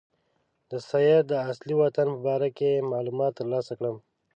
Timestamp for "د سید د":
0.71-1.33